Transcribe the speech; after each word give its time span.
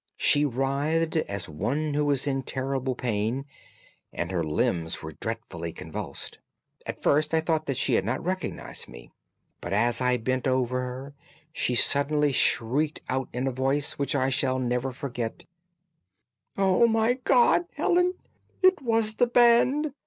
She 0.17 0.45
writhed 0.45 1.15
as 1.29 1.47
one 1.47 1.93
who 1.93 2.09
is 2.09 2.25
in 2.25 2.41
terrible 2.41 2.95
pain, 2.95 3.45
and 4.11 4.31
her 4.31 4.43
limbs 4.43 5.03
were 5.03 5.11
dreadfully 5.11 5.71
convulsed. 5.71 6.39
At 6.87 7.03
first 7.03 7.35
I 7.35 7.39
thought 7.39 7.67
that 7.67 7.77
she 7.77 7.93
had 7.93 8.03
not 8.03 8.25
recognised 8.25 8.87
me, 8.89 9.11
but 9.59 9.73
as 9.73 10.01
I 10.01 10.17
bent 10.17 10.47
over 10.47 10.79
her 10.81 11.13
she 11.53 11.75
suddenly 11.75 12.31
shrieked 12.31 13.01
out 13.09 13.29
in 13.31 13.45
a 13.45 13.51
voice 13.51 13.99
which 13.99 14.15
I 14.15 14.29
shall 14.29 14.57
never 14.57 14.91
forget, 14.91 15.45
'Oh, 16.57 16.87
my 16.87 17.19
God! 17.23 17.65
Helen! 17.75 18.15
It 18.63 18.81
was 18.81 19.17
the 19.17 19.27
band! 19.27 19.93